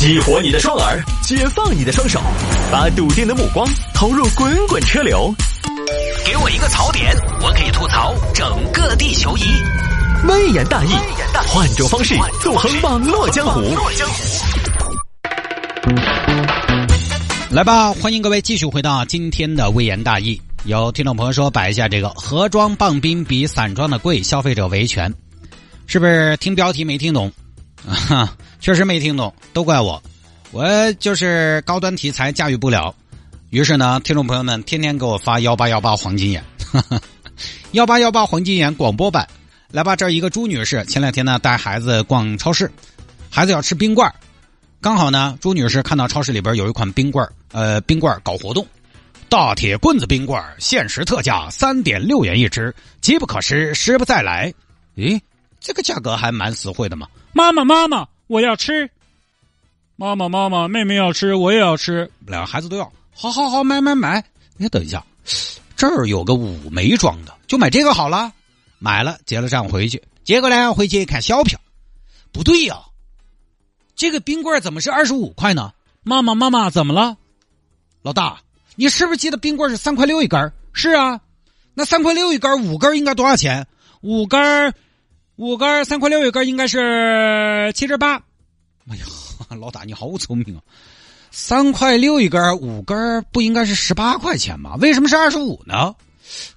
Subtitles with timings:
[0.00, 2.18] 激活你的双耳，解放你的双手，
[2.72, 5.30] 把笃定的目光投入滚滚车流。
[6.24, 9.42] 给我一个槽点，我可以吐槽整个地球仪。
[10.26, 10.94] 微言大义，
[11.48, 13.60] 换种方式纵横网络江湖。
[17.50, 20.40] 来吧，欢迎各位继续回到今天的微言大义。
[20.64, 25.12] 有听众朋友说摆一下这个盒装棒冰比散装的贵，消费者维权，
[25.86, 27.30] 是不是听标题没听懂？
[27.86, 30.02] 啊， 确实没听懂，都怪我，
[30.50, 32.94] 我就是高端题材驾驭不了。
[33.50, 36.44] 于是呢，听众朋友们天天给我发幺八幺八黄金眼，
[37.72, 39.26] 幺八幺八黄金眼广播版。
[39.72, 42.70] 来吧，这儿一个朱女士，前两天呢带孩子逛超市，
[43.30, 44.12] 孩子要吃冰棍
[44.80, 48.66] 刚好呢朱女士看到超市里边有一款冰棍呃，冰棍搞活动，
[49.28, 54.52] 大铁棍子冰棍限时特价三点六元一只，机不可失，失不再来。
[54.96, 55.20] 咦，
[55.60, 57.06] 这个价格还蛮实惠的嘛。
[57.32, 58.90] 妈妈，妈妈，我要吃。
[59.96, 62.10] 妈妈，妈妈，妹妹要吃，我也要吃。
[62.26, 62.92] 两个孩子都要。
[63.12, 64.24] 好好好，买买买。
[64.58, 65.04] 哎，等一下，
[65.76, 68.32] 这儿有个五枚装的，就买这个好了。
[68.78, 70.02] 买了，结了账回去。
[70.24, 71.60] 结果呢，回去一看小票，
[72.32, 72.80] 不对呀，
[73.94, 75.72] 这个冰棍怎么是二十五块呢？
[76.02, 77.16] 妈妈，妈妈，怎么了？
[78.02, 78.40] 老大，
[78.74, 80.52] 你是不是记得冰棍是三块六一根？
[80.72, 81.20] 是啊，
[81.74, 83.66] 那三块六一根，五根应该多少钱？
[84.00, 84.74] 五根。
[85.40, 88.16] 五根三块六一根，应该是七十八。
[88.90, 89.06] 哎呀，
[89.58, 90.60] 老大你好聪明啊！
[91.30, 94.76] 三块六一根，五根不应该是十八块钱吗？
[94.82, 95.94] 为什么是二十五呢？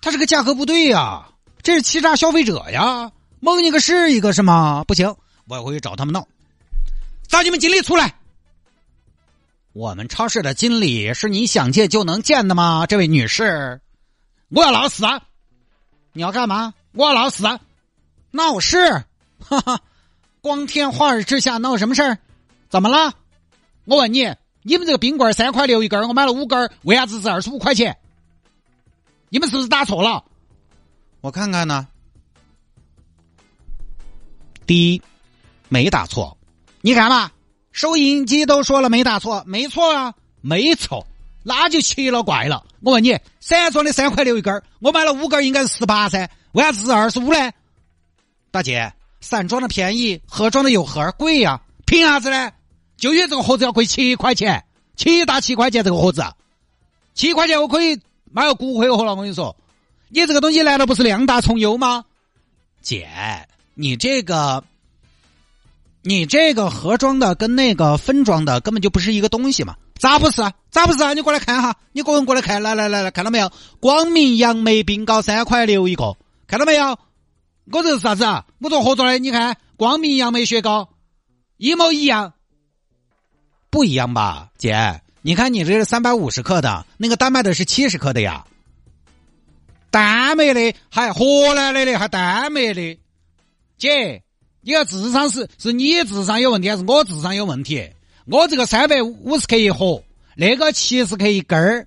[0.00, 1.28] 他这个价格不对呀，
[1.62, 3.12] 这是欺诈消费者呀！
[3.38, 4.82] 蒙你个是一个是吗？
[4.82, 5.14] 不行，
[5.46, 6.26] 我要回去找他们闹。
[7.28, 8.12] 找你们经理出来！
[9.74, 12.84] 我们超市的经理是你想见就能见的吗？
[12.88, 13.80] 这位女士，
[14.48, 15.22] 我要闹事啊！
[16.12, 16.74] 你要干嘛？
[16.90, 17.60] 我要闹事啊！
[18.32, 19.04] 闹事，
[19.38, 19.80] 哈哈！
[20.40, 22.18] 光天化日之下闹什么事儿？
[22.68, 23.14] 怎么了？
[23.84, 27.96] 我问你，你们这个冰棍三块六一根，我买了五根，为啥子是二十五块钱？
[29.28, 30.24] 你们是不是打错了？
[31.20, 31.86] 我看看呢。
[34.66, 35.02] 第一，
[35.68, 36.36] 没打错。
[36.80, 37.30] 你看嘛，
[37.70, 41.06] 收银机都说了没打错，没错啊，没错，
[41.42, 42.64] 那就奇了怪了。
[42.80, 47.52] 我问你，散装的三块六一根，我买了五根，应该是十八噻，为啥子是二十五呢？
[48.52, 48.92] 大姐，
[49.22, 52.52] 散装的便宜，盒装的有盒贵呀，凭啥子呢？
[52.98, 54.62] 就因为这个盒子要贵七块钱，
[54.94, 56.22] 七大七块钱这个盒子，
[57.14, 57.98] 七块钱我可以
[58.30, 59.14] 买个骨灰盒了。
[59.14, 59.56] 我跟你说，
[60.10, 62.04] 你这个东西难道不是量大从优吗？
[62.82, 63.08] 姐，
[63.72, 64.62] 你这个，
[66.02, 69.76] 你这个盒装的跟那个分装的根本就不是一个东西嘛？
[69.98, 70.42] 咋不是？
[70.70, 71.14] 咋不是啊？
[71.14, 73.50] 你过来看哈，你个人过来看，来来来来，看到没有？
[73.80, 76.14] 光明杨梅冰糕三块六一个，
[76.46, 76.98] 看到没有？
[77.72, 78.44] 我这是啥子啊？
[78.60, 80.90] 我做合作的，你看光明杨梅雪糕
[81.56, 82.34] 一模一样，
[83.70, 85.00] 不一样吧，姐？
[85.22, 88.44] 你看你这是三百五十克的，那个丹麦的是七十克的呀。
[89.90, 92.98] 丹麦的还荷兰的的还丹麦的，
[93.78, 94.22] 姐，
[94.60, 97.90] 你看智商是是你智商有问题还是我智商有问题？
[98.26, 100.02] 我这个三百五十克一盒，
[100.36, 101.86] 那个七十克一根儿，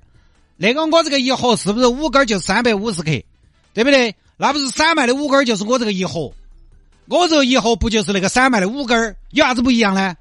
[0.57, 3.12] 那个我这个一盒是不是五根就三百五十克？
[3.74, 4.16] 对不对？
[4.38, 6.34] 那不是散卖的五根儿就是我这个一盒，
[7.07, 10.16] 我这个一盒不就是那个散卖的五根儿有啥子不一样呢？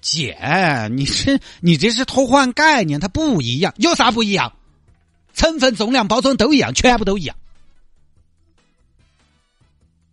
[0.00, 4.52] 姐，你是你这是偷换概念，它不一样，有啥不一样？
[5.34, 7.36] 成分、重量、包装都一样，全部都一样，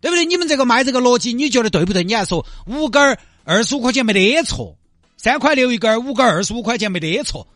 [0.00, 0.24] 对不对？
[0.24, 2.04] 你们这个卖这个逻辑，你觉得对不对？
[2.04, 4.76] 你还说五根儿二十五块钱没得错，
[5.16, 7.46] 三块六一根儿，五根儿二十五块钱没得错，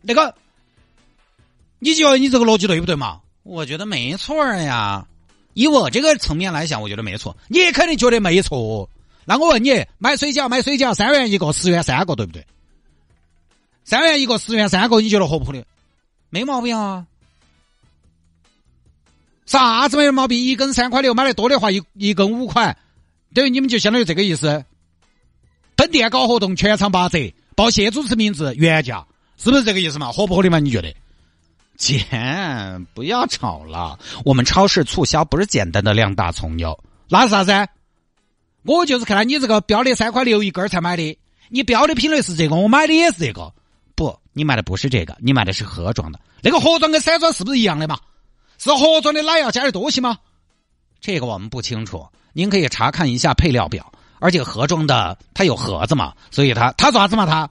[0.00, 0.34] 那个，
[1.78, 3.20] 你觉得你这个逻辑对不对嘛？
[3.44, 5.06] 我觉得没错呀。
[5.54, 7.36] 以我这个层面来讲，我觉得没错。
[7.48, 8.88] 你也肯定觉得没错。
[9.24, 12.44] 那我问你，买水饺，买水饺三元一个，十元三个，对不对？
[13.84, 15.64] 三元一个，十元三个，你觉得合不合理？
[16.30, 17.06] 没毛病啊。
[19.46, 20.38] 啥子没有毛病？
[20.38, 22.76] 一根三块六，买的多的话，一一根五块，
[23.34, 24.64] 等于你们就相当于这个意思。
[25.76, 29.06] 本店搞活动，全场八折，报谢主持名字，原价，
[29.36, 30.10] 是不是这个意思嘛？
[30.10, 30.58] 合不合理嘛？
[30.58, 30.94] 你觉得？
[31.78, 32.06] 姐，
[32.94, 33.98] 不要吵了。
[34.24, 36.78] 我们超市促销不是简单的量大从优，
[37.08, 37.68] 那是啥子？
[38.64, 41.18] 我就是看到你这个标的三块六一根才买的。
[41.48, 43.52] 你标的品类是这个，我买的也是这个。
[43.94, 46.20] 不，你买的不是这个，你买的是盒装的。
[46.40, 47.98] 那个盒装跟散装是不是一样的嘛？
[48.58, 50.16] 是盒装的奶要加的东西吗？
[51.00, 53.92] 这个我们不清楚，您可以查看一下配料表。
[54.20, 57.50] 而且盒装的它有盒子嘛，所以它它啥子嘛它？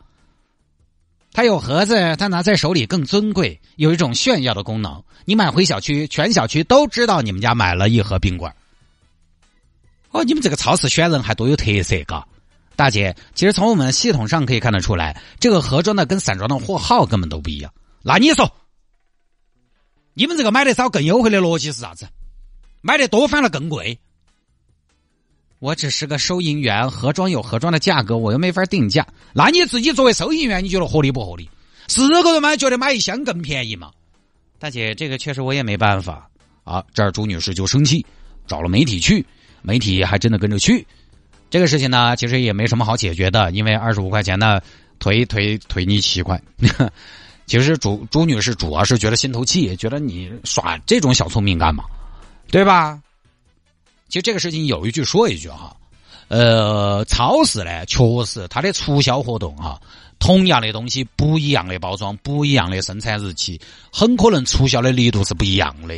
[1.34, 5.02] 它有盒子，它拿在手里更尊贵，有一种炫耀的功能。
[5.26, 8.52] 你买回小区，全小区都知道你们家买了一盒冰棍。
[10.10, 12.28] 哦，你们这个超市选人还多有特色，嘎！
[12.76, 17.72] 大姐，其实从我们系统上可以看得出来，这个盒装的跟散装的货号根本都不一样。
[18.02, 18.52] 那你说，
[20.14, 22.08] 你们这个买的少更优惠的逻辑是啥子？
[22.82, 24.00] 买的多反而更贵？
[25.62, 29.06] 我只是个收银员，盒装有盒装的价格，我又没法定价。
[29.32, 31.48] 那你自己作为收银员，你觉得合理不合理？
[31.88, 33.92] 四个人买觉得买一箱更便宜嘛？
[34.58, 36.28] 大姐，这个确实我也没办法
[36.64, 36.84] 啊。
[36.96, 38.04] 这儿朱女士就生气，
[38.48, 39.24] 找了媒体去，
[39.62, 40.84] 媒体还真的跟着去。
[41.52, 44.60] 这个事情呢，其实也没什么好解决的，因为二十五块钱呢，
[44.98, 46.42] 退退退你七块。
[47.46, 51.84] 其实朱朱女士主要是觉得心头气，觉得你耍这种小聪明干嘛，
[52.50, 53.00] 对吧？
[54.12, 55.74] 其实这个事情有一句说一句哈，
[56.28, 59.82] 呃，超市呢确实它的促销活动哈，
[60.20, 63.58] 同样的东西不一样的包装，不一样的生产日期，
[63.90, 65.96] 很可能促销的力度是不一样的，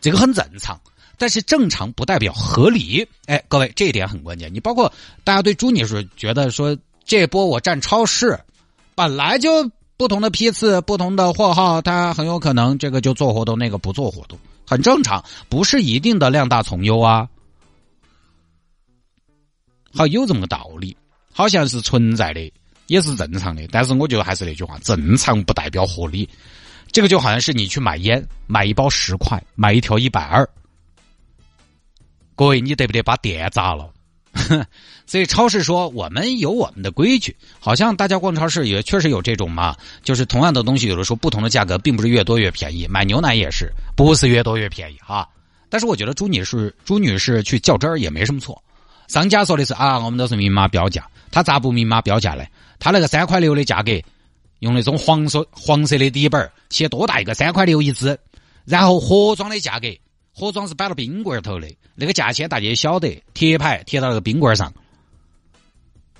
[0.00, 0.80] 这个很正常。
[1.18, 4.54] 但是正常不代表合理，哎，各位这一点很关键。
[4.54, 4.92] 你包括
[5.24, 8.38] 大家对朱女士觉得说这波我占超市，
[8.94, 17.26] 本来就不同的批次、不同的货号，它很有可能这个就做活动，那个不做活动，很正常，不是一定的量大从优啊。
[19.96, 20.96] 好，有这么个道理，
[21.32, 22.52] 好像是存在的，
[22.86, 23.66] 也是正常的。
[23.70, 26.28] 但是我觉得还是那句话，正常不代表合理。
[26.92, 30.48] 这个就好像是你去买烟，买一包十块，买一条一百二。
[32.34, 33.90] 各位，你得不得把店砸了？
[35.06, 42.86] 所以超市说我们有我们的规矩，好像大家逛超市也确实有这种嘛，就是同样的东西，有的时候不同的价格，并不是越多越便宜。
[42.86, 45.26] 买牛奶也是，不是越多越便宜哈。
[45.68, 48.62] 但是我觉得朱女士朱女士去较真儿也没什么错。
[49.08, 52.44] 商家说的是啊，我们都是明码标价，他咋不明码标价呢？
[52.78, 53.92] 他那个三块六的价格，
[54.58, 58.18] 用那种黄色黄色的底本写多大一个三块六一支，
[58.64, 59.88] 然后盒装的价格。
[60.38, 64.70] 盒装是摆到冰棍头的，那个价钱大家也晓得，贴牌贴到那个冰棍上，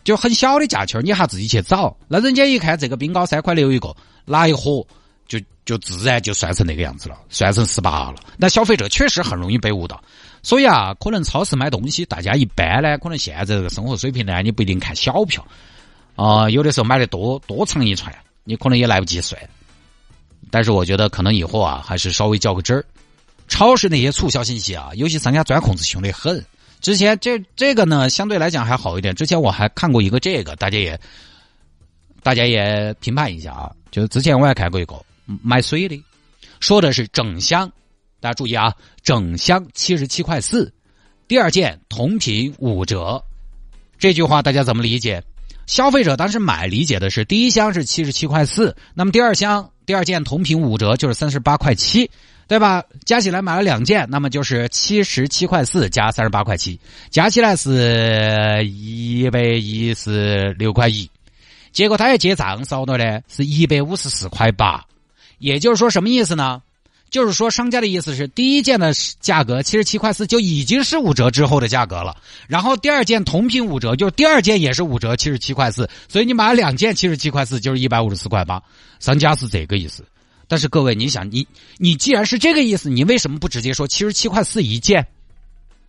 [0.04, 1.94] 就很小的价钱你还自己去找。
[2.08, 3.94] 那人家一看这个冰糕三块六一个，
[4.24, 4.86] 拿一盒
[5.28, 8.14] 就就自然就算成那个样子了，算成十八了。
[8.38, 10.02] 那消费者确实很容易被误导，
[10.46, 15.44] 所以啊，可能超市买东西，大家一般呢，可能现在这个生活水平呢，你不一定看小票
[16.14, 18.14] 啊，有的时候买的多多长一串，
[18.44, 19.36] 你可能也来不及算。
[20.48, 22.84] 但是我觉得可能以后啊，还是稍微较个真儿。
[23.48, 26.44] 超市那些促销信息啊，有些商家钻空子凶得很。
[26.80, 29.12] 之前这这个呢，相对来讲还好一点。
[29.16, 31.00] 之前我还看过一个这个，大家也
[32.22, 33.72] 大家也评判一下啊。
[33.90, 34.94] 就是之前我还看过一个
[35.42, 36.00] 买水的，
[36.60, 37.68] 说的是整箱，
[38.26, 38.74] 大家注意啊，
[39.04, 40.72] 整箱七十七块四，
[41.28, 43.22] 第二件同品五折。
[44.00, 45.22] 这句话大家怎么理解？
[45.66, 52.10] 消费者当时买理解的是第一箱是七十七块四，那么第二箱第二件同品五折就是三十八块七。
[52.48, 52.84] 对吧？
[53.04, 56.78] 加起来买了两件，那么就是七十七块四加三十八块七，
[57.10, 61.10] 加起来是一百一十六块一。
[61.72, 64.84] 结果他要结账少多呢，是一百五十四块八。
[65.38, 66.62] 也就是说，什么意思呢？
[67.16, 72.14] 就是说，商家的意思是，第一件的价格七十七块四就已经是五折之后的价格了。
[72.46, 75.88] 然后第二件同品五折，就是第二件也是五折，七十七块四。
[76.10, 78.62] 所以你买了两件七十七块四，就是一百五十四块八。
[79.00, 80.04] 商家是这个意思。
[80.46, 81.48] 但是各位，你想，你
[81.78, 85.06] 你既然是这个意思，你为什么不直接说七十七块四一件，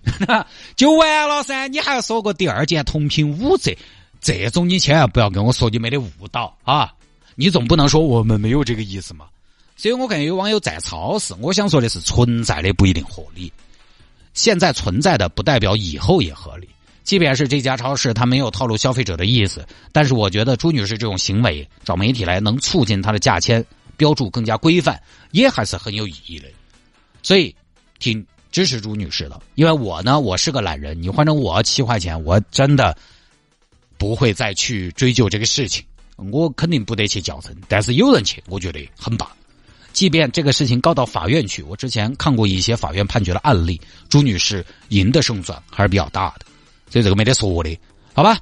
[0.78, 1.68] 就完了噻？
[1.68, 3.78] 你还要说个第二件同品五折，
[4.22, 6.94] 这种你千万不要跟我说你没得误导啊！
[7.36, 9.26] 你总不能说我们没有这个意思嘛？
[9.78, 13.54] 所以我感觉有网友在超市，我想说的是，存在的不一定合理，
[14.34, 16.68] 现在存在的不代表以后也合理。
[17.04, 23.66] 即便是这家超市，它没有套路消费者的意思，但是我觉得朱女士这种行为找媒体来，能促进她的价签。
[23.96, 26.48] 标注更加规范，也还是很有意义的，
[27.24, 27.56] 所以
[27.98, 29.42] 挺支持朱女士的。
[29.56, 32.96] 因为我呢，我是个懒人，你换成我七块钱，我真的
[33.98, 35.84] 不会再去追究这个事情，
[36.32, 37.58] 我肯定不得去较真。
[37.68, 39.28] 但是有人去，我觉得很棒。
[39.98, 46.46] 即便这个事情告到法院去，我之前看过一些法院判决的案例，朱女士赢的胜算还是比较大的，
[46.88, 47.76] 所以这个没得说的，
[48.14, 48.38] 好吧？